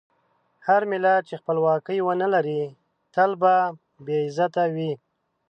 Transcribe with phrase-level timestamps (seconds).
[0.67, 2.61] هر ملت چې خپلواکي ونه لري،
[3.13, 3.53] تل به
[4.05, 4.91] بې عزته وي.